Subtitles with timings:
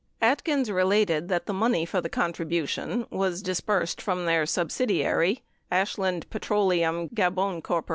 [0.19, 7.07] Atkins related that the money for the contribution was disbursed from their subsidiary, Ashland Petroleum
[7.09, 7.87] Gabon Corp.